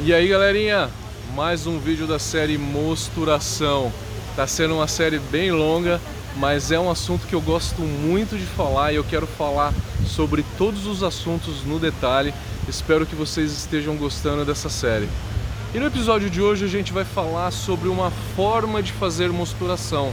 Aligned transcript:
E 0.00 0.14
aí 0.14 0.28
galerinha, 0.28 0.88
mais 1.34 1.66
um 1.66 1.80
vídeo 1.80 2.06
da 2.06 2.20
série 2.20 2.56
Mosturação. 2.56 3.92
Tá 4.36 4.46
sendo 4.46 4.74
uma 4.74 4.86
série 4.86 5.18
bem 5.18 5.50
longa, 5.50 6.00
mas 6.36 6.70
é 6.70 6.78
um 6.78 6.88
assunto 6.88 7.26
que 7.26 7.34
eu 7.34 7.40
gosto 7.40 7.82
muito 7.82 8.38
de 8.38 8.44
falar 8.44 8.92
e 8.92 8.96
eu 8.96 9.02
quero 9.02 9.26
falar 9.26 9.74
sobre 10.06 10.44
todos 10.56 10.86
os 10.86 11.02
assuntos 11.02 11.64
no 11.64 11.80
detalhe. 11.80 12.32
Espero 12.68 13.04
que 13.04 13.16
vocês 13.16 13.50
estejam 13.50 13.96
gostando 13.96 14.44
dessa 14.44 14.68
série. 14.68 15.08
E 15.74 15.80
no 15.80 15.86
episódio 15.86 16.30
de 16.30 16.40
hoje 16.40 16.64
a 16.64 16.68
gente 16.68 16.92
vai 16.92 17.04
falar 17.04 17.50
sobre 17.50 17.88
uma 17.88 18.12
forma 18.36 18.80
de 18.80 18.92
fazer 18.92 19.32
mosturação. 19.32 20.12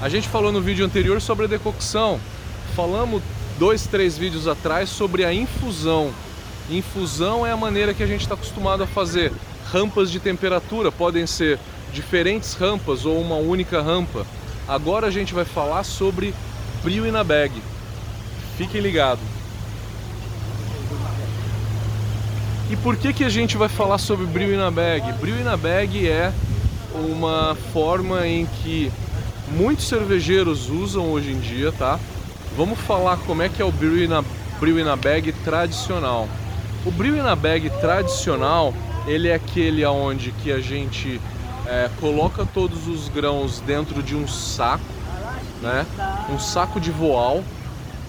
A 0.00 0.08
gente 0.08 0.28
falou 0.28 0.50
no 0.50 0.60
vídeo 0.60 0.84
anterior 0.84 1.20
sobre 1.20 1.44
a 1.44 1.48
decocção, 1.48 2.18
falamos 2.74 3.22
dois, 3.56 3.86
três 3.86 4.18
vídeos 4.18 4.48
atrás 4.48 4.88
sobre 4.88 5.24
a 5.24 5.32
infusão. 5.32 6.12
Infusão 6.72 7.46
é 7.46 7.52
a 7.52 7.56
maneira 7.56 7.92
que 7.92 8.02
a 8.02 8.06
gente 8.06 8.22
está 8.22 8.34
acostumado 8.34 8.82
a 8.82 8.86
fazer. 8.86 9.30
Rampas 9.70 10.10
de 10.10 10.18
temperatura 10.18 10.90
podem 10.90 11.26
ser 11.26 11.58
diferentes 11.92 12.54
rampas 12.54 13.04
ou 13.04 13.20
uma 13.20 13.36
única 13.36 13.82
rampa. 13.82 14.26
Agora 14.66 15.06
a 15.06 15.10
gente 15.10 15.34
vai 15.34 15.44
falar 15.44 15.84
sobre 15.84 16.34
brio 16.82 17.12
na 17.12 17.22
bag. 17.22 17.52
Fiquem 18.56 18.80
ligados. 18.80 19.22
E 22.70 22.76
por 22.76 22.96
que, 22.96 23.12
que 23.12 23.24
a 23.24 23.28
gente 23.28 23.58
vai 23.58 23.68
falar 23.68 23.98
sobre 23.98 24.24
brio 24.24 24.56
na 24.56 24.70
bag? 24.70 25.12
Brio 25.20 25.44
na 25.44 25.58
bag 25.58 26.08
é 26.08 26.32
uma 26.94 27.54
forma 27.74 28.26
em 28.26 28.46
que 28.46 28.90
muitos 29.48 29.86
cervejeiros 29.88 30.70
usam 30.70 31.10
hoje 31.10 31.32
em 31.32 31.38
dia, 31.38 31.70
tá? 31.70 32.00
Vamos 32.56 32.78
falar 32.80 33.18
como 33.18 33.42
é 33.42 33.50
que 33.50 33.60
é 33.60 33.64
o 33.64 33.70
brio 33.70 34.08
na, 34.08 34.24
brio 34.58 34.82
na 34.82 34.96
bag 34.96 35.32
tradicional. 35.44 36.26
O 36.84 36.90
brew 36.90 37.22
na 37.22 37.36
bag 37.36 37.70
tradicional, 37.80 38.74
ele 39.06 39.28
é 39.28 39.34
aquele 39.34 39.84
aonde 39.84 40.32
que 40.32 40.50
a 40.50 40.58
gente 40.58 41.20
é, 41.64 41.88
coloca 42.00 42.44
todos 42.44 42.88
os 42.88 43.08
grãos 43.08 43.60
dentro 43.60 44.02
de 44.02 44.16
um 44.16 44.26
saco, 44.26 44.82
né? 45.62 45.86
Um 46.28 46.40
saco 46.40 46.80
de 46.80 46.90
voal, 46.90 47.44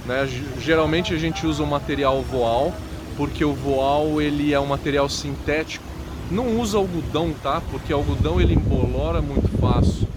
né? 0.08 0.28
Geralmente 0.60 1.14
a 1.14 1.18
gente 1.18 1.46
usa 1.46 1.62
o 1.62 1.68
material 1.68 2.24
voal, 2.24 2.74
porque 3.16 3.46
o 3.46 3.54
voal 3.54 4.20
ele 4.20 4.52
é 4.52 4.60
um 4.60 4.66
material 4.66 5.08
sintético. 5.08 5.86
Não 6.32 6.60
usa 6.60 6.80
algodão, 6.80 7.32
tá? 7.44 7.62
Porque 7.70 7.94
algodão 7.94 8.42
ele 8.42 8.56
embolora 8.56 9.22
muito 9.22 9.56
fácil. 9.60 10.08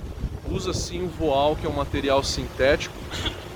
Usa 0.51 0.73
sim 0.73 1.05
o 1.05 1.09
voal, 1.09 1.57
que 1.57 1.67
é 1.67 1.69
um 1.69 1.75
material 1.75 2.25
sintético, 2.25 2.95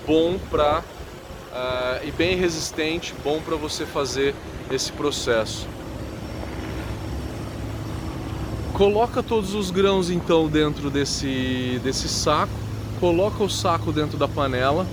bom 0.07 0.37
para 0.51 0.81
uh, 0.81 2.07
e 2.07 2.11
bem 2.11 2.37
resistente, 2.37 3.15
bom 3.25 3.41
para 3.41 3.57
você 3.57 3.87
fazer 3.87 4.35
esse 4.71 4.93
processo. 4.93 5.67
Coloca 8.73 9.23
todos 9.23 9.55
os 9.55 9.71
grãos 9.71 10.11
então 10.11 10.49
dentro 10.49 10.91
desse, 10.91 11.81
desse 11.83 12.09
saco, 12.09 12.53
coloca 12.99 13.43
o 13.43 13.51
saco 13.51 13.93
dentro 13.93 14.17
da 14.17 14.27
panela, 14.27 14.87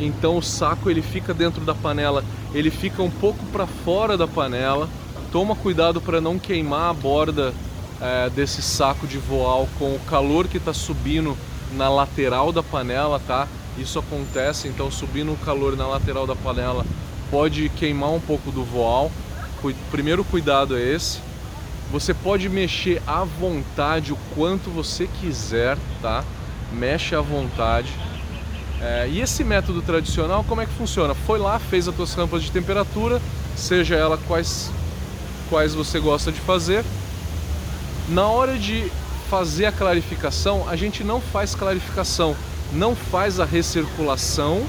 então 0.00 0.38
o 0.38 0.42
saco 0.42 0.88
ele 0.88 1.02
fica 1.02 1.34
dentro 1.34 1.60
da 1.62 1.74
panela, 1.74 2.24
ele 2.54 2.70
fica 2.70 3.02
um 3.02 3.10
pouco 3.10 3.44
para 3.46 3.66
fora 3.66 4.16
da 4.16 4.26
panela. 4.26 4.88
Toma 5.30 5.56
cuidado 5.56 6.00
para 6.00 6.20
não 6.20 6.38
queimar 6.38 6.90
a 6.90 6.94
borda 6.94 7.52
é, 8.00 8.30
desse 8.30 8.62
saco 8.62 9.06
de 9.06 9.18
voal 9.18 9.68
com 9.78 9.94
o 9.94 10.00
calor 10.06 10.46
que 10.46 10.58
está 10.58 10.72
subindo 10.72 11.36
na 11.72 11.88
lateral 11.88 12.52
da 12.52 12.62
panela, 12.62 13.20
tá? 13.26 13.48
Isso 13.76 13.98
acontece, 13.98 14.68
então 14.68 14.90
subindo 14.92 15.32
o 15.32 15.36
calor 15.36 15.76
na 15.76 15.88
lateral 15.88 16.24
da 16.24 16.36
panela 16.36 16.86
pode 17.30 17.68
queimar 17.70 18.12
um 18.12 18.20
pouco 18.20 18.52
do 18.52 18.62
voal. 18.62 19.10
Primeiro 19.90 20.24
cuidado 20.24 20.76
é 20.76 20.82
esse. 20.82 21.20
Você 21.90 22.12
pode 22.12 22.48
mexer 22.48 23.00
à 23.06 23.24
vontade 23.24 24.12
o 24.12 24.18
quanto 24.34 24.70
você 24.70 25.06
quiser, 25.20 25.78
tá? 26.02 26.24
Mexe 26.72 27.14
à 27.14 27.20
vontade. 27.20 27.92
É, 28.80 29.08
e 29.08 29.20
esse 29.20 29.44
método 29.44 29.80
tradicional, 29.80 30.44
como 30.44 30.60
é 30.60 30.66
que 30.66 30.72
funciona? 30.72 31.14
Foi 31.14 31.38
lá, 31.38 31.58
fez 31.58 31.86
as 31.88 31.94
tuas 31.94 32.12
rampas 32.14 32.42
de 32.42 32.50
temperatura, 32.50 33.20
seja 33.56 33.94
ela 33.94 34.18
quais, 34.26 34.70
quais 35.48 35.74
você 35.74 36.00
gosta 36.00 36.32
de 36.32 36.40
fazer. 36.40 36.84
Na 38.08 38.26
hora 38.26 38.58
de 38.58 38.90
fazer 39.30 39.66
a 39.66 39.72
clarificação, 39.72 40.68
a 40.68 40.76
gente 40.76 41.02
não 41.02 41.20
faz 41.20 41.54
clarificação, 41.54 42.36
não 42.72 42.94
faz 42.94 43.40
a 43.40 43.44
recirculação, 43.44 44.66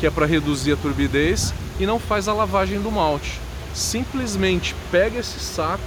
que 0.00 0.06
é 0.06 0.10
para 0.10 0.24
reduzir 0.24 0.72
a 0.72 0.76
turbidez, 0.76 1.52
e 1.78 1.84
não 1.84 1.98
faz 1.98 2.28
a 2.28 2.32
lavagem 2.32 2.80
do 2.80 2.90
malte. 2.90 3.43
Simplesmente 3.74 4.74
pega 4.90 5.18
esse 5.18 5.40
saco 5.40 5.82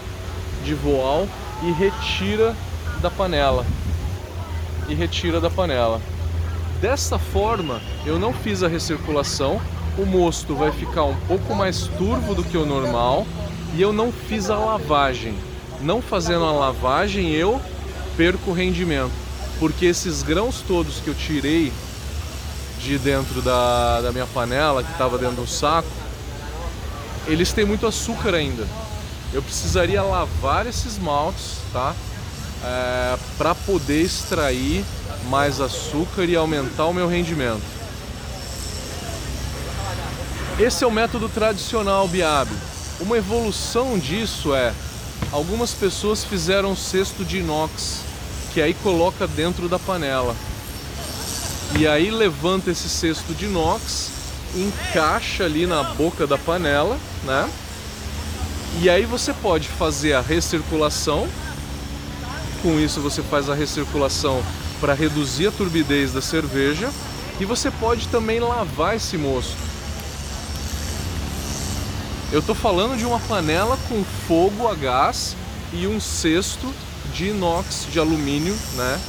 de 0.63 0.73
voal 0.73 1.27
e 1.63 1.71
retira 1.71 2.55
da 3.01 3.09
panela. 3.09 3.65
E 4.89 4.93
retira 4.93 5.39
da 5.39 5.49
panela. 5.49 6.01
Dessa 6.81 7.17
forma, 7.17 7.81
eu 8.05 8.19
não 8.19 8.33
fiz 8.33 8.61
a 8.61 8.67
recirculação, 8.67 9.59
o 9.97 10.05
mosto 10.05 10.53
vai 10.53 10.71
ficar 10.71 11.05
um 11.05 11.15
pouco 11.27 11.55
mais 11.55 11.87
turvo 11.97 12.35
do 12.35 12.43
que 12.43 12.57
o 12.57 12.65
normal 12.65 13.25
e 13.73 13.81
eu 13.81 13.91
não 13.91 14.11
fiz 14.11 14.49
a 14.49 14.57
lavagem. 14.57 15.35
Não 15.81 16.01
fazendo 16.01 16.45
a 16.45 16.51
lavagem, 16.51 17.31
eu 17.31 17.59
perco 18.15 18.51
o 18.51 18.53
rendimento, 18.53 19.11
porque 19.59 19.85
esses 19.85 20.23
grãos 20.23 20.61
todos 20.67 20.99
que 20.99 21.07
eu 21.07 21.15
tirei 21.15 21.71
de 22.79 22.97
dentro 22.97 23.41
da, 23.41 24.01
da 24.01 24.11
minha 24.11 24.25
panela, 24.27 24.83
que 24.83 24.91
estava 24.91 25.17
dentro 25.17 25.37
do 25.37 25.47
saco, 25.47 25.87
eles 27.27 27.51
têm 27.51 27.65
muito 27.65 27.85
açúcar 27.85 28.33
ainda. 28.33 28.65
Eu 29.33 29.41
precisaria 29.41 30.01
lavar 30.01 30.65
esses 30.65 30.97
maltes, 30.97 31.57
tá? 31.71 31.93
É, 32.63 33.17
para 33.37 33.53
poder 33.53 34.01
extrair 34.01 34.83
mais 35.29 35.59
açúcar 35.61 36.23
e 36.23 36.35
aumentar 36.35 36.85
o 36.85 36.93
meu 36.93 37.07
rendimento. 37.07 37.61
Esse 40.59 40.83
é 40.83 40.87
o 40.87 40.91
método 40.91 41.29
tradicional 41.29 42.07
Biab. 42.07 42.49
Uma 42.99 43.17
evolução 43.17 43.99
disso 43.99 44.55
é 44.55 44.73
algumas 45.31 45.71
pessoas 45.71 46.23
fizeram 46.23 46.71
um 46.71 46.75
cesto 46.75 47.23
de 47.23 47.37
inox 47.37 48.01
que 48.53 48.61
aí 48.61 48.73
coloca 48.73 49.27
dentro 49.27 49.69
da 49.69 49.77
panela. 49.77 50.35
E 51.77 51.87
aí 51.87 52.09
levanta 52.09 52.71
esse 52.71 52.89
cesto 52.89 53.35
de 53.35 53.45
inox, 53.45 54.09
encaixa 54.55 55.43
ali 55.43 55.65
na 55.65 55.83
boca 55.83 56.25
da 56.25 56.37
panela, 56.37 56.97
né? 57.23 57.49
E 58.81 58.89
aí 58.89 59.05
você 59.05 59.33
pode 59.33 59.67
fazer 59.67 60.13
a 60.13 60.21
recirculação. 60.21 61.27
Com 62.61 62.79
isso 62.79 63.01
você 63.01 63.21
faz 63.21 63.49
a 63.49 63.55
recirculação 63.55 64.43
para 64.79 64.93
reduzir 64.93 65.47
a 65.47 65.51
turbidez 65.51 66.13
da 66.13 66.21
cerveja 66.21 66.89
e 67.39 67.45
você 67.45 67.71
pode 67.71 68.07
também 68.07 68.39
lavar 68.39 68.95
esse 68.95 69.17
mosto. 69.17 69.57
Eu 72.31 72.39
estou 72.39 72.53
falando 72.53 72.97
de 72.97 73.05
uma 73.05 73.19
panela 73.21 73.77
com 73.87 74.03
fogo 74.27 74.67
a 74.67 74.75
gás 74.75 75.35
e 75.71 75.87
um 75.87 75.99
cesto 75.99 76.73
de 77.13 77.29
inox, 77.29 77.87
de 77.91 77.99
alumínio, 77.99 78.55
né? 78.75 78.99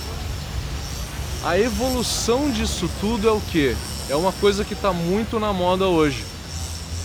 A 1.45 1.59
evolução 1.59 2.51
disso 2.51 2.89
tudo 3.01 3.29
é 3.29 3.33
o 3.33 3.41
que? 3.41 3.77
É 4.09 4.17
uma 4.17 4.33
coisa 4.33 4.65
que 4.65 4.73
está 4.73 4.93
muito 4.93 5.39
na 5.39 5.53
moda 5.53 5.87
hoje. 5.87 6.25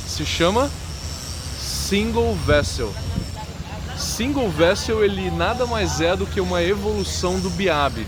Se 0.08 0.26
chama 0.26 0.70
single 1.60 2.34
vessel. 2.46 2.94
Single 3.98 4.50
vessel 4.50 5.04
ele 5.04 5.30
nada 5.32 5.66
mais 5.66 6.00
é 6.00 6.16
do 6.16 6.26
que 6.26 6.40
uma 6.40 6.64
evolução 6.64 7.40
do 7.40 7.50
Biab. 7.50 8.06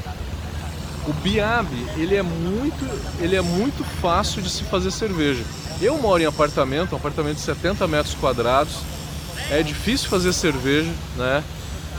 O 1.07 1.13
Biab 1.13 1.67
ele 1.97 2.15
é 2.15 2.23
muito, 2.23 2.85
ele 3.19 3.35
é 3.35 3.41
muito 3.41 3.83
fácil 4.01 4.41
de 4.41 4.49
se 4.49 4.63
fazer 4.63 4.91
cerveja. 4.91 5.43
Eu 5.81 5.97
moro 5.97 6.23
em 6.23 6.25
apartamento, 6.25 6.93
um 6.93 6.97
apartamento 6.97 7.35
de 7.35 7.41
70 7.41 7.85
metros 7.87 8.15
quadrados. 8.15 8.77
É 9.51 9.61
difícil 9.61 10.09
fazer 10.09 10.31
cerveja, 10.31 10.91
né? 11.17 11.43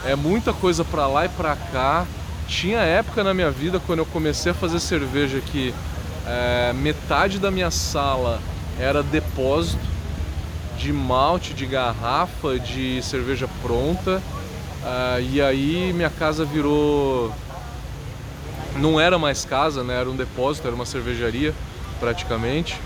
é 0.06 0.14
muita 0.14 0.52
coisa 0.52 0.84
para 0.84 1.06
lá 1.06 1.26
e 1.26 1.28
para 1.28 1.54
cá. 1.56 2.06
Tinha 2.48 2.78
época 2.78 3.24
na 3.24 3.34
minha 3.34 3.50
vida 3.50 3.80
quando 3.84 3.98
eu 3.98 4.06
comecei 4.06 4.52
a 4.52 4.54
fazer 4.54 4.78
cerveja 4.78 5.40
que 5.40 5.74
é, 6.26 6.72
metade 6.72 7.38
da 7.38 7.50
minha 7.50 7.70
sala 7.70 8.40
era 8.78 9.02
depósito 9.02 9.84
de 10.78 10.92
malte, 10.92 11.54
de 11.54 11.64
garrafa, 11.64 12.58
de 12.58 13.02
cerveja 13.02 13.48
pronta. 13.62 14.22
É, 14.84 15.22
e 15.22 15.40
aí 15.40 15.92
minha 15.92 16.10
casa 16.10 16.44
virou. 16.44 17.32
Não 18.76 19.00
era 19.00 19.18
mais 19.18 19.44
casa, 19.44 19.82
né? 19.82 20.00
Era 20.00 20.10
um 20.10 20.16
depósito, 20.16 20.66
era 20.66 20.76
uma 20.76 20.84
cervejaria 20.84 21.54
praticamente. 21.98 22.78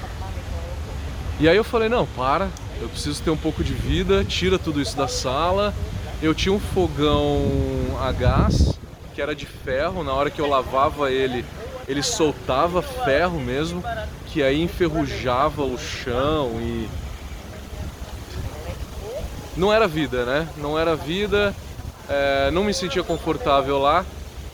E 1.40 1.48
aí 1.48 1.56
eu 1.56 1.64
falei, 1.64 1.88
não, 1.88 2.06
para, 2.06 2.48
eu 2.80 2.88
preciso 2.88 3.22
ter 3.22 3.30
um 3.30 3.36
pouco 3.36 3.64
de 3.64 3.72
vida, 3.72 4.22
tira 4.24 4.58
tudo 4.58 4.80
isso 4.80 4.96
da 4.96 5.08
sala 5.08 5.74
eu 6.22 6.34
tinha 6.34 6.52
um 6.52 6.60
fogão 6.60 7.42
a 7.98 8.12
gás 8.12 8.78
que 9.14 9.22
era 9.22 9.34
de 9.34 9.46
ferro, 9.46 10.04
na 10.04 10.12
hora 10.12 10.30
que 10.30 10.40
eu 10.40 10.46
lavava 10.46 11.10
ele, 11.10 11.44
ele 11.90 12.04
soltava 12.04 12.80
ferro 12.80 13.40
mesmo, 13.40 13.82
que 14.26 14.44
aí 14.44 14.62
enferrujava 14.62 15.64
o 15.64 15.76
chão 15.76 16.52
e 16.60 16.88
não 19.56 19.72
era 19.72 19.88
vida, 19.88 20.24
né? 20.24 20.48
Não 20.56 20.78
era 20.78 20.94
vida, 20.94 21.52
é, 22.08 22.48
não 22.52 22.62
me 22.62 22.72
sentia 22.72 23.02
confortável 23.02 23.76
lá. 23.76 24.06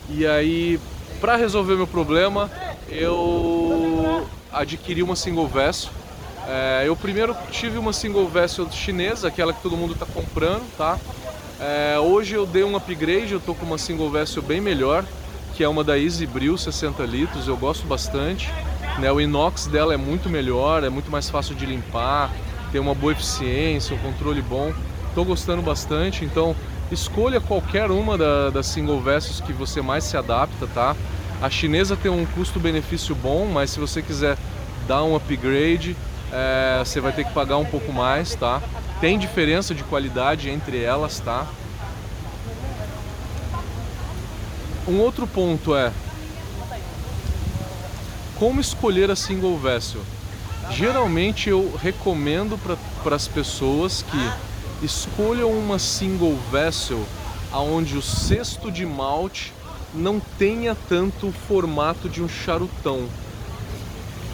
E 0.09 0.25
aí, 0.25 0.79
para 1.21 1.35
resolver 1.35 1.75
meu 1.75 1.85
problema, 1.85 2.49
eu 2.89 4.27
adquiri 4.51 5.03
uma 5.03 5.15
single 5.15 5.47
vessel. 5.47 5.91
É, 6.47 6.85
eu 6.87 6.95
primeiro 6.95 7.37
tive 7.51 7.77
uma 7.77 7.93
single 7.93 8.27
vessel 8.27 8.67
chinesa, 8.71 9.27
aquela 9.27 9.53
que 9.53 9.61
todo 9.61 9.77
mundo 9.77 9.93
está 9.93 10.07
comprando, 10.07 10.65
tá? 10.75 10.97
É, 11.59 11.99
hoje 11.99 12.33
eu 12.33 12.47
dei 12.47 12.63
um 12.63 12.75
upgrade, 12.75 13.33
eu 13.33 13.39
tô 13.39 13.53
com 13.53 13.65
uma 13.65 13.77
single 13.77 14.09
vessel 14.09 14.41
bem 14.41 14.59
melhor, 14.59 15.05
que 15.57 15.63
é 15.63 15.67
uma 15.67 15.83
da 15.83 15.97
Easy 15.97 16.27
Brew 16.27 16.55
60 16.55 17.01
litros, 17.03 17.47
eu 17.47 17.57
gosto 17.57 17.87
bastante. 17.87 18.53
Né? 18.99 19.11
O 19.11 19.19
inox 19.19 19.65
dela 19.65 19.91
é 19.91 19.97
muito 19.97 20.29
melhor, 20.29 20.83
é 20.83 20.89
muito 20.89 21.09
mais 21.09 21.31
fácil 21.31 21.55
de 21.55 21.65
limpar, 21.65 22.31
tem 22.71 22.79
uma 22.79 22.93
boa 22.93 23.11
eficiência, 23.11 23.95
um 23.95 23.97
controle 23.97 24.39
bom. 24.39 24.71
Estou 25.09 25.25
gostando 25.25 25.63
bastante, 25.63 26.23
então 26.23 26.55
escolha 26.91 27.41
qualquer 27.41 27.89
uma 27.89 28.15
da, 28.15 28.51
das 28.51 28.67
single 28.67 29.01
vessels 29.01 29.41
que 29.41 29.51
você 29.51 29.81
mais 29.81 30.03
se 30.03 30.15
adapta, 30.15 30.67
tá? 30.67 30.95
A 31.41 31.49
chinesa 31.49 31.95
tem 31.95 32.11
um 32.11 32.23
custo-benefício 32.27 33.15
bom, 33.15 33.47
mas 33.51 33.71
se 33.71 33.79
você 33.79 34.03
quiser 34.03 34.37
dar 34.87 35.03
um 35.03 35.15
upgrade, 35.15 35.97
é, 36.31 36.83
você 36.85 37.01
vai 37.01 37.13
ter 37.13 37.23
que 37.23 37.33
pagar 37.33 37.57
um 37.57 37.65
pouco 37.65 37.91
mais, 37.91 38.35
tá? 38.35 38.61
Tem 39.01 39.17
diferença 39.17 39.73
de 39.73 39.83
qualidade 39.83 40.51
entre 40.51 40.83
elas, 40.83 41.19
tá? 41.19 41.47
Um 44.87 44.99
outro 45.01 45.27
ponto 45.27 45.75
é 45.75 45.91
como 48.39 48.61
escolher 48.61 49.11
a 49.11 49.17
single 49.17 49.57
vessel. 49.57 50.01
Geralmente 50.71 51.49
eu 51.49 51.75
recomendo 51.81 52.57
para 53.03 53.15
as 53.15 53.27
pessoas 53.27 54.01
que 54.01 54.85
escolham 54.85 55.51
uma 55.51 55.77
single 55.77 56.37
vessel 56.49 57.03
aonde 57.51 57.97
o 57.97 58.01
cesto 58.01 58.71
de 58.71 58.85
malte 58.85 59.51
não 59.93 60.21
tenha 60.37 60.75
tanto 60.87 61.27
o 61.27 61.31
formato 61.33 62.07
de 62.07 62.23
um 62.23 62.29
charutão. 62.29 63.09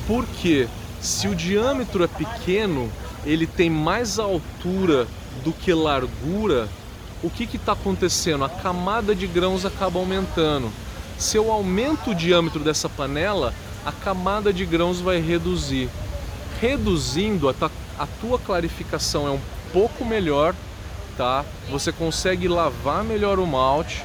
Porque 0.06 0.68
se 1.02 1.28
o 1.28 1.36
diâmetro 1.36 2.04
é 2.04 2.08
pequeno, 2.08 2.92
ele 3.26 3.48
tem 3.48 3.72
mais 3.72 4.20
altura 4.20 5.08
do 5.44 5.52
que 5.52 5.74
largura, 5.74 6.70
o 7.24 7.30
que 7.30 7.44
está 7.56 7.72
acontecendo? 7.72 8.44
A 8.44 8.50
camada 8.50 9.16
de 9.16 9.26
grãos 9.26 9.66
acaba 9.66 9.98
aumentando. 9.98 10.72
Se 11.18 11.38
eu 11.38 11.52
aumento 11.52 12.12
o 12.12 12.16
diâmetro 12.16 12.60
dessa 12.60 12.90
panela, 12.90 13.54
a 13.86 13.92
camada 13.92 14.52
de 14.52 14.66
grãos 14.66 15.00
vai 15.00 15.20
reduzir 15.20 15.90
reduzindo, 16.64 17.50
a, 17.50 17.56
a 18.00 18.08
tua 18.22 18.40
clarificação 18.40 19.28
é 19.28 19.32
um 19.32 19.40
pouco 19.74 20.06
melhor, 20.06 20.56
tá? 21.18 21.44
Você 21.70 21.92
consegue 21.92 22.48
lavar 22.48 23.04
melhor 23.04 23.38
o 23.38 23.46
malte, 23.46 24.02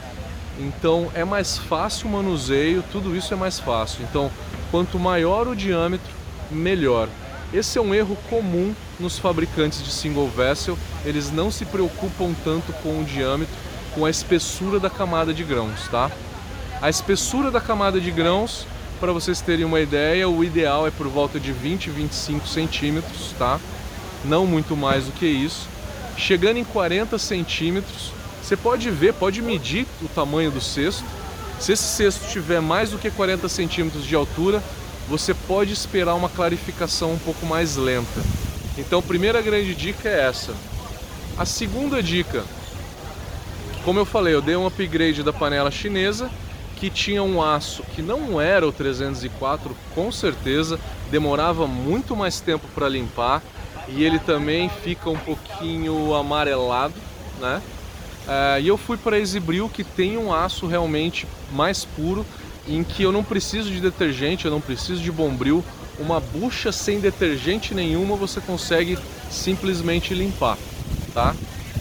então 0.59 1.09
é 1.15 1.25
mais 1.25 1.56
fácil 1.56 2.09
o 2.09 2.12
manuseio, 2.12 2.82
tudo 2.91 3.15
isso 3.15 3.32
é 3.32 3.37
mais 3.37 3.61
fácil. 3.61 4.03
Então, 4.03 4.29
quanto 4.73 4.99
maior 4.99 5.47
o 5.47 5.55
diâmetro, 5.55 6.12
melhor. 6.50 7.09
Esse 7.53 7.79
é 7.79 7.81
um 7.81 7.95
erro 7.95 8.17
comum 8.29 8.75
nos 9.00 9.19
fabricantes 9.19 9.83
de 9.83 9.91
single 9.91 10.29
vessel, 10.29 10.79
eles 11.05 11.31
não 11.33 11.50
se 11.50 11.65
preocupam 11.65 12.35
tanto 12.45 12.73
com 12.83 13.00
o 13.00 13.05
diâmetro, 13.05 13.55
com 13.95 14.05
a 14.05 14.11
espessura 14.11 14.79
da 14.79 14.91
camada 14.91 15.33
de 15.33 15.43
grãos, 15.43 15.89
tá? 15.91 16.11
A 16.83 16.91
espessura 16.91 17.50
da 17.50 17.61
camada 17.61 17.99
de 17.99 18.11
grãos 18.11 18.67
para 19.00 19.12
vocês 19.12 19.41
terem 19.41 19.65
uma 19.65 19.81
ideia, 19.81 20.29
o 20.29 20.45
ideal 20.45 20.87
é 20.87 20.91
por 20.91 21.09
volta 21.09 21.41
de 21.41 21.50
20, 21.50 21.89
25 21.89 22.47
centímetros, 22.47 23.33
tá? 23.39 23.59
Não 24.25 24.44
muito 24.44 24.77
mais 24.77 25.05
do 25.05 25.12
que 25.12 25.27
isso. 25.27 25.69
Chegando 26.17 26.59
em 26.59 26.65
40 26.65 27.17
centímetros, 27.19 28.12
você 28.43 28.56
pode 28.56 28.91
ver, 28.91 29.15
pode 29.15 29.41
medir 29.41 29.87
o 30.03 30.09
tamanho 30.09 30.51
do 30.51 30.61
cesto. 30.61 31.05
Se 31.59 31.73
esse 31.73 31.85
cesto 31.85 32.29
tiver 32.29 32.61
mais 32.61 32.91
do 32.91 32.99
que 32.99 33.11
40 33.11 33.49
centímetros 33.49 34.05
de 34.05 34.15
altura, 34.15 34.62
você 35.08 35.32
pode 35.32 35.72
esperar 35.72 36.14
uma 36.14 36.28
clarificação 36.28 37.12
um 37.12 37.19
pouco 37.19 37.46
mais 37.46 37.76
lenta. 37.76 38.22
Então, 38.76 38.99
a 38.99 39.02
primeira 39.02 39.40
grande 39.40 39.75
dica 39.75 40.08
é 40.08 40.28
essa. 40.28 40.55
A 41.37 41.44
segunda 41.44 42.02
dica, 42.02 42.44
como 43.84 43.99
eu 43.99 44.05
falei, 44.05 44.34
eu 44.34 44.43
dei 44.43 44.55
um 44.56 44.66
upgrade 44.66 45.22
da 45.22 45.32
panela 45.32 45.70
chinesa 45.70 46.31
que 46.76 46.90
tinha 46.90 47.22
um 47.22 47.43
aço 47.43 47.82
que 47.94 48.02
não 48.02 48.40
era 48.40 48.66
o 48.66 48.70
304, 48.70 49.76
com 49.94 50.12
certeza, 50.12 50.78
demorava 51.10 51.66
muito 51.66 52.14
mais 52.14 52.40
tempo 52.40 52.69
para 52.75 52.88
limpar 52.88 53.43
e 53.88 54.05
ele 54.05 54.19
também 54.19 54.69
fica 54.69 55.10
um 55.10 55.16
pouquinho 55.16 56.14
amarelado, 56.14 56.94
né? 57.40 57.60
Uh, 58.28 58.60
e 58.60 58.69
eu 58.69 58.76
fui 58.76 58.99
para 58.99 59.19
Exibril 59.19 59.70
que 59.70 59.82
tem 59.82 60.19
um 60.19 60.32
aço 60.32 60.66
realmente 60.66 61.26
mais 61.50 61.84
puro, 61.84 62.26
em 62.69 62.85
que 62.85 63.03
eu 63.03 63.11
não 63.11 63.25
preciso 63.25 63.70
de 63.70 63.81
detergente, 63.81 64.44
eu 64.44 64.50
não 64.50 64.61
preciso 64.61 65.03
de 65.03 65.11
bombril, 65.11 65.65
uma 65.99 66.20
bucha 66.20 66.70
sem 66.70 67.00
detergente 67.00 67.75
nenhuma 67.75 68.15
você 68.15 68.41
consegue 68.41 68.99
simplesmente 69.31 70.15
limpar, 70.15 70.56
tá? 71.12 71.35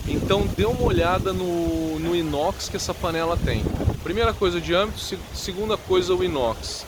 Então 0.08 0.48
dê 0.56 0.66
uma 0.66 0.84
olhada 0.84 1.34
no, 1.34 2.00
no 2.00 2.16
inox 2.16 2.70
que 2.70 2.78
essa 2.78 2.94
panela 2.94 3.38
tem. 3.38 3.64
Primeira 4.04 4.34
coisa, 4.34 4.58
o 4.58 4.62
diâmetro. 4.62 5.00
Segunda 5.34 5.76
coisa, 5.76 6.16
o 6.16 6.24
inox. 6.24 6.86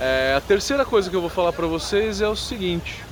É, 0.00 0.34
a 0.36 0.40
terceira 0.40 0.84
coisa 0.84 1.08
que 1.08 1.14
eu 1.14 1.20
vou 1.20 1.30
falar 1.30 1.52
para 1.52 1.66
vocês 1.68 2.20
é 2.20 2.26
o 2.26 2.34
seguinte. 2.34 3.04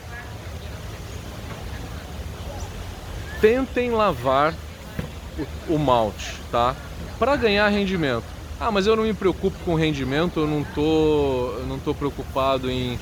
Tentem 3.41 3.93
lavar 3.93 4.53
o, 5.69 5.75
o 5.75 5.79
malte, 5.79 6.35
tá? 6.51 6.75
Para 7.17 7.37
ganhar 7.37 7.69
rendimento. 7.69 8.25
Ah, 8.63 8.71
mas 8.71 8.87
eu 8.87 8.95
não 8.95 9.05
me 9.05 9.15
preocupo 9.15 9.57
com 9.65 9.75
rendimento, 9.75 10.41
eu 10.41 10.47
não 10.47 10.63
tô, 10.63 11.55
não 11.67 11.79
tô 11.79 11.95
preocupado 11.95 12.71
em, 12.71 12.99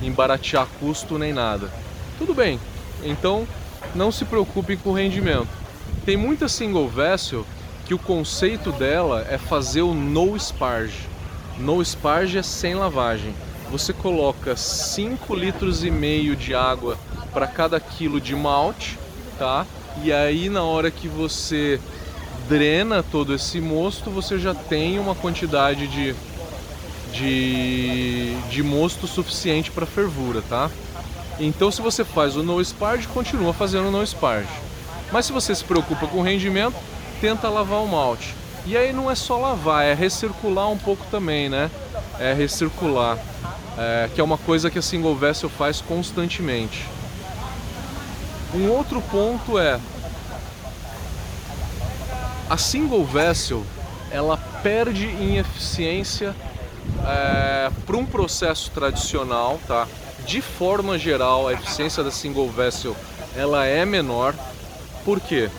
em 0.00 0.10
baratear 0.10 0.66
custo 0.80 1.18
nem 1.18 1.34
nada. 1.34 1.70
Tudo 2.16 2.32
bem, 2.32 2.58
então 3.04 3.46
não 3.94 4.10
se 4.10 4.24
preocupem 4.24 4.74
com 4.74 4.90
rendimento. 4.90 5.50
Tem 6.06 6.16
muita 6.16 6.48
single 6.48 6.88
vessel 6.88 7.44
que 7.84 7.92
o 7.92 7.98
conceito 7.98 8.72
dela 8.72 9.26
é 9.28 9.36
fazer 9.36 9.82
o 9.82 9.92
no 9.92 10.34
sparge. 10.40 11.06
No 11.58 11.84
sparge 11.84 12.38
é 12.38 12.42
sem 12.42 12.74
lavagem. 12.74 13.34
Você 13.70 13.92
coloca 13.92 14.56
5 14.56 15.34
litros 15.34 15.84
e 15.84 15.90
meio 15.90 16.34
de 16.34 16.54
água 16.54 16.96
para 17.34 17.46
cada 17.46 17.78
quilo 17.78 18.18
de 18.18 18.34
malte, 18.34 18.98
tá? 19.38 19.66
E 20.02 20.10
aí 20.10 20.48
na 20.48 20.62
hora 20.62 20.90
que 20.90 21.06
você 21.06 21.78
drena 22.48 23.02
todo 23.02 23.34
esse 23.34 23.60
mosto, 23.60 24.10
você 24.10 24.38
já 24.38 24.54
tem 24.54 24.98
uma 24.98 25.14
quantidade 25.14 25.86
de, 25.86 26.14
de, 27.12 28.34
de 28.50 28.62
mosto 28.62 29.06
suficiente 29.06 29.70
para 29.70 29.86
fervura, 29.86 30.42
tá? 30.42 30.70
Então 31.38 31.70
se 31.70 31.80
você 31.80 32.04
faz 32.04 32.36
o 32.36 32.42
no 32.42 32.62
sparge, 32.64 33.08
continua 33.08 33.52
fazendo 33.52 33.88
o 33.88 33.90
no 33.90 34.06
sparge. 34.06 34.48
Mas 35.10 35.26
se 35.26 35.32
você 35.32 35.54
se 35.54 35.64
preocupa 35.64 36.06
com 36.06 36.18
o 36.18 36.22
rendimento, 36.22 36.76
tenta 37.20 37.48
lavar 37.48 37.82
o 37.82 37.88
malte. 37.88 38.34
E 38.64 38.76
aí 38.76 38.92
não 38.92 39.10
é 39.10 39.14
só 39.14 39.38
lavar, 39.38 39.84
é 39.84 39.92
recircular 39.92 40.70
um 40.70 40.78
pouco 40.78 41.04
também, 41.10 41.48
né? 41.48 41.70
É 42.18 42.32
recircular, 42.32 43.18
é, 43.76 44.08
que 44.14 44.20
é 44.20 44.24
uma 44.24 44.38
coisa 44.38 44.70
que 44.70 44.78
a 44.78 44.82
single 44.82 45.16
vessel 45.16 45.48
faz 45.48 45.80
constantemente. 45.80 46.86
Um 48.54 48.68
outro 48.68 49.00
ponto 49.02 49.58
é 49.58 49.80
a 52.52 52.56
single 52.56 53.04
vessel 53.04 53.64
ela 54.10 54.36
perde 54.62 55.06
em 55.06 55.38
eficiência 55.38 56.36
é, 57.06 57.70
para 57.86 57.96
um 57.96 58.04
processo 58.04 58.70
tradicional, 58.70 59.58
tá? 59.66 59.88
De 60.26 60.40
forma 60.42 60.98
geral, 60.98 61.48
a 61.48 61.54
eficiência 61.54 62.04
da 62.04 62.10
single 62.10 62.48
vessel 62.50 62.94
ela 63.34 63.64
é 63.64 63.84
menor. 63.84 64.34
Por 65.04 65.18
quê? 65.18 65.50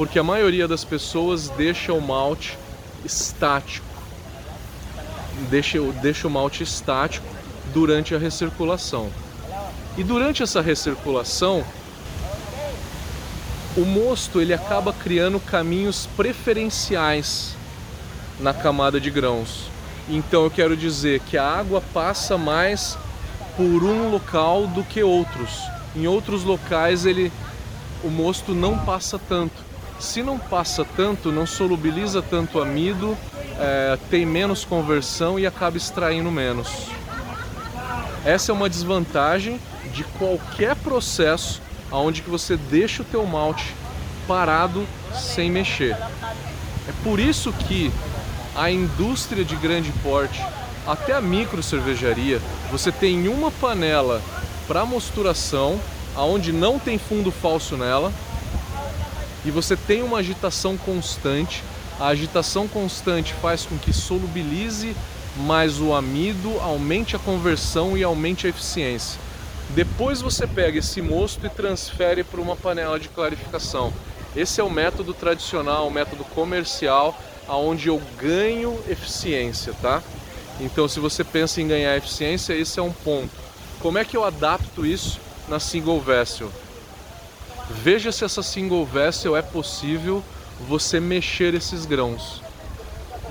porque 0.00 0.18
a 0.18 0.22
maioria 0.22 0.66
das 0.66 0.82
pessoas 0.82 1.50
deixa 1.50 1.92
o 1.92 2.00
malte 2.00 2.56
estático, 3.04 3.84
deixa, 5.50 5.78
deixa 6.00 6.26
o 6.26 6.30
malte 6.30 6.62
estático 6.62 7.26
durante 7.74 8.14
a 8.14 8.18
recirculação. 8.18 9.10
E 9.98 10.02
durante 10.02 10.42
essa 10.42 10.62
recirculação, 10.62 11.62
o 13.76 13.84
mosto 13.84 14.40
ele 14.40 14.52
acaba 14.52 14.92
criando 14.92 15.38
caminhos 15.38 16.08
preferenciais 16.16 17.54
na 18.38 18.52
camada 18.52 19.00
de 19.00 19.10
grãos. 19.10 19.70
Então 20.08 20.44
eu 20.44 20.50
quero 20.50 20.76
dizer 20.76 21.20
que 21.20 21.38
a 21.38 21.44
água 21.44 21.80
passa 21.92 22.36
mais 22.36 22.98
por 23.56 23.84
um 23.84 24.10
local 24.10 24.66
do 24.66 24.82
que 24.82 25.02
outros. 25.02 25.60
Em 25.94 26.06
outros 26.06 26.42
locais 26.42 27.06
ele 27.06 27.32
o 28.02 28.08
mosto 28.08 28.52
não 28.54 28.78
passa 28.78 29.18
tanto. 29.18 29.70
Se 30.00 30.22
não 30.22 30.38
passa 30.38 30.84
tanto, 30.96 31.30
não 31.30 31.46
solubiliza 31.46 32.22
tanto 32.22 32.60
amido, 32.60 33.16
é, 33.58 33.98
tem 34.10 34.24
menos 34.24 34.64
conversão 34.64 35.38
e 35.38 35.46
acaba 35.46 35.76
extraindo 35.76 36.30
menos. 36.30 36.68
Essa 38.24 38.50
é 38.50 38.54
uma 38.54 38.68
desvantagem 38.68 39.60
de 39.92 40.02
qualquer 40.04 40.74
processo 40.76 41.60
aonde 41.90 42.22
que 42.22 42.30
você 42.30 42.56
deixa 42.56 43.02
o 43.02 43.04
teu 43.06 43.24
malte 43.26 43.74
parado 44.26 44.86
sem 45.12 45.50
mexer. 45.50 45.96
É 46.88 46.92
por 47.02 47.18
isso 47.18 47.52
que 47.52 47.92
a 48.54 48.70
indústria 48.70 49.44
de 49.44 49.56
grande 49.56 49.92
porte, 50.02 50.42
até 50.86 51.12
a 51.12 51.20
micro 51.20 51.62
cervejaria, 51.62 52.40
você 52.70 52.90
tem 52.90 53.28
uma 53.28 53.50
panela 53.50 54.22
para 54.66 54.84
mosturação, 54.84 55.80
aonde 56.14 56.52
não 56.52 56.78
tem 56.78 56.98
fundo 56.98 57.30
falso 57.30 57.76
nela, 57.76 58.12
e 59.44 59.50
você 59.50 59.76
tem 59.76 60.02
uma 60.02 60.18
agitação 60.18 60.76
constante. 60.76 61.62
A 61.98 62.08
agitação 62.08 62.68
constante 62.68 63.34
faz 63.34 63.64
com 63.64 63.76
que 63.78 63.92
solubilize 63.92 64.94
mais 65.36 65.80
o 65.80 65.94
amido, 65.94 66.58
aumente 66.60 67.16
a 67.16 67.18
conversão 67.18 67.96
e 67.96 68.02
aumente 68.02 68.46
a 68.46 68.50
eficiência. 68.50 69.18
Depois 69.74 70.20
você 70.20 70.48
pega 70.48 70.80
esse 70.80 71.00
mosto 71.00 71.46
e 71.46 71.48
transfere 71.48 72.24
para 72.24 72.40
uma 72.40 72.56
panela 72.56 72.98
de 72.98 73.08
clarificação. 73.08 73.92
Esse 74.34 74.60
é 74.60 74.64
o 74.64 74.70
método 74.70 75.14
tradicional, 75.14 75.86
o 75.86 75.90
método 75.90 76.24
comercial, 76.24 77.16
aonde 77.46 77.88
eu 77.88 78.02
ganho 78.18 78.78
eficiência, 78.88 79.72
tá? 79.80 80.02
Então, 80.60 80.88
se 80.88 80.98
você 80.98 81.22
pensa 81.22 81.60
em 81.60 81.68
ganhar 81.68 81.96
eficiência, 81.96 82.52
esse 82.52 82.80
é 82.80 82.82
um 82.82 82.92
ponto. 82.92 83.30
Como 83.78 83.96
é 83.96 84.04
que 84.04 84.16
eu 84.16 84.24
adapto 84.24 84.84
isso 84.84 85.20
na 85.48 85.60
single 85.60 86.00
vessel? 86.00 86.50
Veja 87.70 88.10
se 88.10 88.24
essa 88.24 88.42
single 88.42 88.84
vessel 88.84 89.36
é 89.36 89.42
possível 89.42 90.22
você 90.68 90.98
mexer 90.98 91.54
esses 91.54 91.86
grãos. 91.86 92.42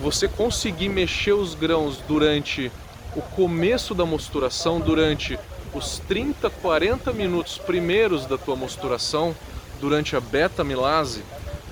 Você 0.01 0.27
conseguir 0.27 0.87
mexer 0.87 1.33
os 1.33 1.53
grãos 1.53 1.97
durante 2.07 2.71
o 3.13 3.21
começo 3.21 3.93
da 3.93 4.05
mosturação, 4.05 4.79
durante 4.79 5.37
os 5.73 5.99
30, 6.07 6.49
40 6.49 7.13
minutos 7.13 7.57
primeiros 7.57 8.25
da 8.25 8.37
tua 8.37 8.55
mosturação, 8.55 9.35
durante 9.79 10.15
a 10.15 10.19
beta 10.19 10.63
milase, 10.63 11.23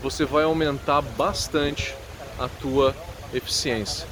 você 0.01 0.25
vai 0.25 0.43
aumentar 0.43 1.01
bastante 1.01 1.93
a 2.39 2.47
tua 2.47 2.95
eficiência. 3.33 4.07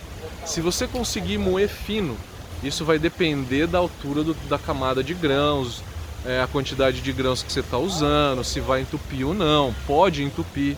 Se 0.45 0.61
você 0.61 0.87
conseguir 0.87 1.37
moer 1.37 1.69
fino, 1.69 2.17
isso 2.63 2.83
vai 2.83 2.99
depender 2.99 3.67
da 3.67 3.77
altura 3.77 4.23
do, 4.23 4.33
da 4.49 4.57
camada 4.57 5.03
de 5.03 5.13
grãos, 5.13 5.83
é, 6.25 6.41
a 6.41 6.47
quantidade 6.47 7.01
de 7.01 7.13
grãos 7.13 7.43
que 7.43 7.51
você 7.51 7.59
está 7.59 7.77
usando, 7.77 8.43
se 8.43 8.59
vai 8.59 8.81
entupir 8.81 9.27
ou 9.27 9.33
não, 9.33 9.73
pode 9.85 10.23
entupir. 10.23 10.75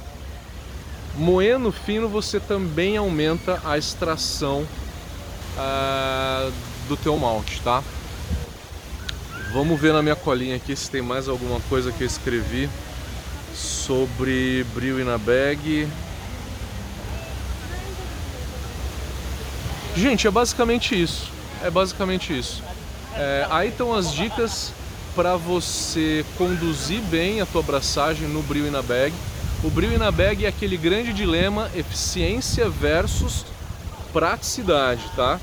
Moendo 1.16 1.72
fino 1.72 2.08
você 2.08 2.40
também 2.40 2.98
aumenta 2.98 3.60
a 3.64 3.78
extração 3.78 4.68
ah, 5.58 6.52
do 6.88 6.96
teu 6.96 7.18
malte, 7.18 7.62
tá? 7.62 7.84
Vamos 9.54 9.80
ver 9.80 9.94
na 9.94 10.02
minha 10.02 10.16
colinha 10.16 10.56
aqui 10.56 10.76
se 10.76 10.90
tem 10.90 11.02
mais 11.02 11.30
alguma 11.30 11.60
coisa 11.62 11.92
que 11.92 12.04
eu 12.04 12.08
escrevi 12.08 12.70
sobre 13.54 14.66
Bril 14.76 15.04
na 15.06 15.18
Bag. 15.18 15.88
Gente, 19.96 20.28
é 20.28 20.32
basicamente 20.32 21.02
isso. 21.02 21.32
É 21.64 21.72
basicamente 21.72 22.38
isso. 22.38 22.62
É, 23.16 23.48
aí 23.50 23.70
estão 23.70 23.94
as 23.94 24.14
dicas 24.14 24.72
para 25.16 25.36
você 25.36 26.24
conduzir 26.38 27.02
bem 27.04 27.42
a 27.42 27.46
tua 27.46 27.62
abraçagem 27.62 28.28
no 28.28 28.44
Bril 28.44 28.70
na 28.70 28.82
Bag. 28.84 29.14
O 29.64 29.70
Bril 29.72 29.98
na 29.98 30.12
Bag 30.12 30.46
é 30.46 30.50
aquele 30.50 30.78
grande 30.78 31.12
dilema 31.14 31.72
eficiência 31.76 32.70
versus 32.70 33.44
praticidade, 34.14 35.02
tá? 35.16 35.40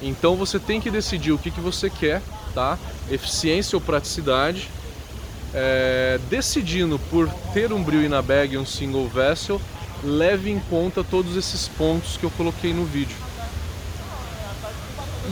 Então 0.00 0.34
você 0.34 0.58
tem 0.58 0.80
que 0.80 0.90
decidir 0.90 1.32
o 1.32 1.38
que, 1.38 1.50
que 1.50 1.60
você 1.60 1.90
quer, 1.90 2.22
tá? 2.54 2.78
Eficiência 3.10 3.76
ou 3.76 3.80
praticidade 3.80 4.70
é, 5.54 6.18
decidindo 6.30 6.98
por 7.10 7.28
ter 7.52 7.72
um 7.72 7.82
Bril 7.82 8.08
na 8.08 8.22
bag 8.22 8.54
e 8.54 8.58
um 8.58 8.66
single 8.66 9.06
vessel, 9.08 9.60
leve 10.02 10.50
em 10.50 10.58
conta 10.58 11.04
todos 11.04 11.36
esses 11.36 11.68
pontos 11.68 12.16
que 12.16 12.24
eu 12.24 12.30
coloquei 12.30 12.72
no 12.72 12.84
vídeo. 12.84 13.16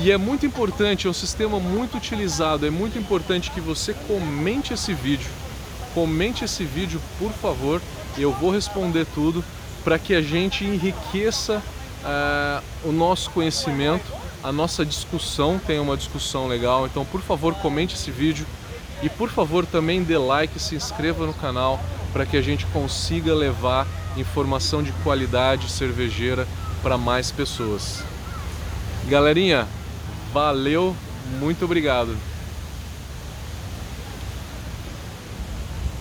E 0.03 0.11
é 0.11 0.17
muito 0.17 0.47
importante, 0.47 1.07
é 1.07 1.11
um 1.11 1.15
sistema 1.15 1.59
muito 1.59 1.97
utilizado, 1.97 2.67
é 2.67 2.71
muito 2.71 2.99
importante 2.99 3.50
que 3.50 3.61
você 3.61 3.93
comente 4.07 4.73
esse 4.73 4.95
vídeo. 4.95 5.29
Comente 5.95 6.45
esse 6.45 6.65
vídeo, 6.65 7.00
por 7.19 7.33
favor, 7.33 7.83
eu 8.17 8.33
vou 8.33 8.50
responder 8.50 9.07
tudo 9.12 9.45
para 9.83 9.99
que 9.99 10.15
a 10.15 10.23
gente 10.23 10.65
enriqueça 10.65 11.61
uh, 12.05 12.89
o 12.89 12.93
nosso 12.93 13.31
conhecimento, 13.31 14.05
a 14.42 14.50
nossa 14.52 14.85
discussão 14.85 15.61
tenha 15.64 15.82
uma 15.82 15.97
discussão 15.97 16.47
legal. 16.47 16.87
Então, 16.87 17.04
por 17.04 17.20
favor, 17.20 17.54
comente 17.54 17.94
esse 17.94 18.11
vídeo, 18.11 18.47
e 19.02 19.09
por 19.09 19.30
favor 19.30 19.64
também 19.64 20.02
dê 20.02 20.18
like 20.18 20.59
se 20.61 20.75
inscreva 20.75 21.26
no 21.26 21.32
canal 21.35 21.80
para 22.12 22.26
que 22.26 22.37
a 22.37 22.42
gente 22.42 22.66
consiga 22.66 23.35
levar 23.35 23.87
informação 24.16 24.82
de 24.82 24.92
qualidade 25.04 25.70
cervejeira 25.70 26.47
para 26.82 26.99
mais 26.99 27.30
pessoas. 27.30 28.02
Galerinha, 29.09 29.66
valeu, 30.32 30.94
muito 31.38 31.64
obrigado. 31.64 32.16